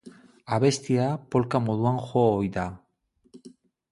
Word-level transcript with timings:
Abestia 0.55 1.03
polka 1.35 1.61
moduan 1.67 2.01
jo 2.07 2.25
ohi 2.37 2.51
da. 2.57 2.63